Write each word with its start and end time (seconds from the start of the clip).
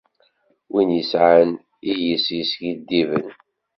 Wid 0.71 0.89
i 0.91 0.95
yesɛan 0.97 1.51
iles 1.91 2.25
yeskiddiben. 2.37 3.27